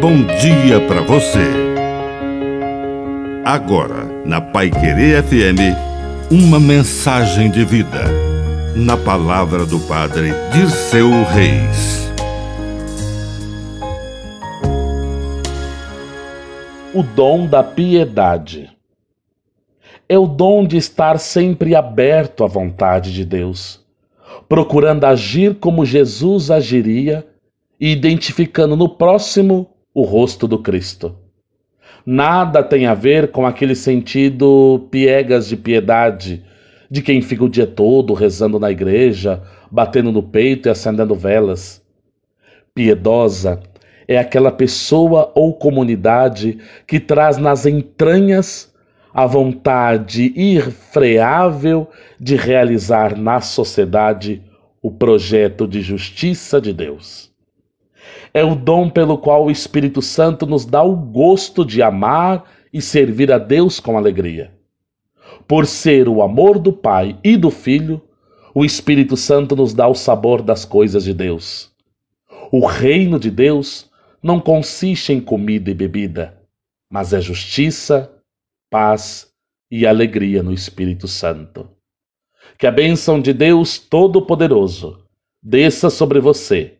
bom 0.00 0.24
dia 0.24 0.80
para 0.88 1.02
você. 1.02 1.44
Agora, 3.44 4.06
na 4.24 4.40
Pai 4.40 4.70
Querer 4.70 5.22
FM, 5.22 5.76
uma 6.30 6.58
mensagem 6.58 7.50
de 7.50 7.66
vida. 7.66 8.04
Na 8.74 8.96
palavra 8.96 9.66
do 9.66 9.78
Padre 9.80 10.30
Dirceu 10.54 11.10
Reis. 11.24 12.10
O 16.94 17.02
dom 17.02 17.46
da 17.46 17.62
piedade 17.62 18.70
é 20.08 20.18
o 20.18 20.26
dom 20.26 20.66
de 20.66 20.78
estar 20.78 21.18
sempre 21.18 21.74
aberto 21.76 22.42
à 22.42 22.46
vontade 22.46 23.12
de 23.12 23.22
Deus, 23.22 23.84
procurando 24.48 25.04
agir 25.04 25.56
como 25.56 25.84
Jesus 25.84 26.50
agiria 26.50 27.26
e 27.78 27.92
identificando 27.92 28.74
no 28.74 28.88
próximo 28.88 29.69
o 29.92 30.02
rosto 30.02 30.46
do 30.46 30.58
Cristo. 30.58 31.16
Nada 32.06 32.62
tem 32.62 32.86
a 32.86 32.94
ver 32.94 33.30
com 33.30 33.44
aquele 33.44 33.74
sentido 33.74 34.86
piegas 34.90 35.48
de 35.48 35.56
piedade, 35.56 36.44
de 36.90 37.02
quem 37.02 37.20
fica 37.20 37.44
o 37.44 37.48
dia 37.48 37.66
todo 37.66 38.14
rezando 38.14 38.58
na 38.58 38.70
igreja, 38.70 39.42
batendo 39.70 40.12
no 40.12 40.22
peito 40.22 40.68
e 40.68 40.70
acendendo 40.70 41.14
velas. 41.14 41.82
Piedosa 42.74 43.60
é 44.06 44.16
aquela 44.16 44.50
pessoa 44.50 45.30
ou 45.34 45.54
comunidade 45.54 46.58
que 46.86 46.98
traz 46.98 47.36
nas 47.36 47.66
entranhas 47.66 48.72
a 49.12 49.26
vontade 49.26 50.32
irrefreável 50.36 51.88
de 52.18 52.36
realizar 52.36 53.16
na 53.16 53.40
sociedade 53.40 54.42
o 54.80 54.90
projeto 54.90 55.66
de 55.66 55.82
justiça 55.82 56.60
de 56.60 56.72
Deus 56.72 57.30
é 58.32 58.44
o 58.44 58.54
dom 58.54 58.88
pelo 58.88 59.18
qual 59.18 59.46
o 59.46 59.50
Espírito 59.50 60.00
Santo 60.00 60.46
nos 60.46 60.64
dá 60.64 60.82
o 60.82 60.94
gosto 60.94 61.64
de 61.64 61.82
amar 61.82 62.44
e 62.72 62.80
servir 62.80 63.32
a 63.32 63.38
Deus 63.38 63.80
com 63.80 63.96
alegria. 63.96 64.52
Por 65.46 65.66
ser 65.66 66.08
o 66.08 66.22
amor 66.22 66.58
do 66.58 66.72
Pai 66.72 67.18
e 67.24 67.36
do 67.36 67.50
Filho, 67.50 68.00
o 68.54 68.64
Espírito 68.64 69.16
Santo 69.16 69.56
nos 69.56 69.74
dá 69.74 69.88
o 69.88 69.94
sabor 69.94 70.42
das 70.42 70.64
coisas 70.64 71.04
de 71.04 71.14
Deus. 71.14 71.70
O 72.52 72.66
reino 72.66 73.18
de 73.18 73.30
Deus 73.30 73.90
não 74.22 74.40
consiste 74.40 75.12
em 75.12 75.20
comida 75.20 75.70
e 75.70 75.74
bebida, 75.74 76.38
mas 76.88 77.12
é 77.12 77.20
justiça, 77.20 78.10
paz 78.68 79.30
e 79.70 79.86
alegria 79.86 80.42
no 80.42 80.52
Espírito 80.52 81.06
Santo. 81.06 81.68
Que 82.58 82.66
a 82.66 82.72
bênção 82.72 83.20
de 83.20 83.32
Deus 83.32 83.78
Todo-Poderoso 83.78 85.04
desça 85.42 85.88
sobre 85.88 86.20
você 86.20 86.79